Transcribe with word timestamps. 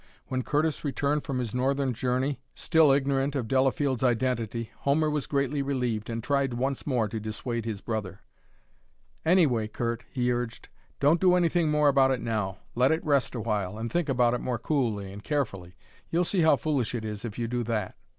When 0.29 0.41
Curtis 0.41 0.83
returned 0.83 1.23
from 1.23 1.37
his 1.37 1.53
northern 1.53 1.93
journey, 1.93 2.39
still 2.55 2.91
ignorant 2.91 3.35
of 3.35 3.47
Delafield's 3.47 4.03
identity, 4.03 4.71
Homer 4.77 5.11
was 5.11 5.27
greatly 5.27 5.61
relieved, 5.61 6.09
and 6.09 6.23
tried 6.23 6.55
once 6.55 6.87
more 6.87 7.07
to 7.07 7.19
dissuade 7.19 7.65
his 7.65 7.81
brother. 7.81 8.21
"Anyway, 9.23 9.67
Curt," 9.67 10.03
he 10.11 10.31
urged, 10.31 10.69
"don't 10.99 11.21
do 11.21 11.35
anything 11.35 11.69
more 11.69 11.87
about 11.87 12.09
it 12.09 12.19
now. 12.19 12.57
Let 12.73 12.91
it 12.91 13.05
rest 13.05 13.35
a 13.35 13.39
while, 13.41 13.77
and 13.77 13.91
think 13.91 14.09
about 14.09 14.33
it 14.33 14.41
more 14.41 14.57
coolly 14.57 15.13
and 15.13 15.23
carefully; 15.23 15.75
you'll 16.09 16.23
see 16.23 16.41
how 16.41 16.55
foolish 16.55 16.95
it 16.95 17.05
is 17.05 17.23
if 17.23 17.37
you 17.37 17.47
do 17.47 17.63
that." 17.65 17.95